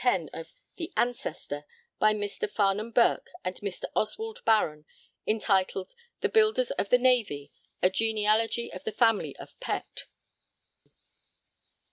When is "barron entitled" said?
4.45-5.93